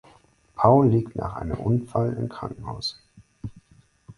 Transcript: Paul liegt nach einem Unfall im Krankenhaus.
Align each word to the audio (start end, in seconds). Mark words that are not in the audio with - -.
Paul 0.55 0.87
liegt 0.87 1.15
nach 1.15 1.35
einem 1.35 1.59
Unfall 1.59 2.13
im 2.13 2.27
Krankenhaus. 2.27 2.99